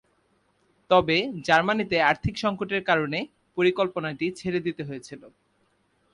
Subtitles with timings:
[0.89, 1.17] তবে
[1.47, 3.19] জার্মানিতে আর্থিক সঙ্কটের কারণে
[3.57, 5.21] পরিকল্পনাটি ছেড়ে দিতে হয়েছিল।